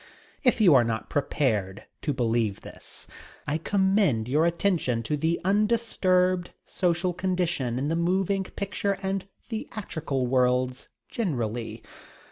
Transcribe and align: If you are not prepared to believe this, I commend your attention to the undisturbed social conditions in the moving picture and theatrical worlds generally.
If 0.43 0.59
you 0.59 0.73
are 0.73 0.83
not 0.83 1.11
prepared 1.11 1.83
to 2.01 2.11
believe 2.11 2.61
this, 2.61 3.05
I 3.45 3.59
commend 3.59 4.27
your 4.27 4.47
attention 4.47 5.03
to 5.03 5.15
the 5.15 5.39
undisturbed 5.45 6.53
social 6.65 7.13
conditions 7.13 7.77
in 7.77 7.87
the 7.87 7.95
moving 7.95 8.45
picture 8.45 8.93
and 9.03 9.27
theatrical 9.47 10.25
worlds 10.25 10.89
generally. 11.07 11.83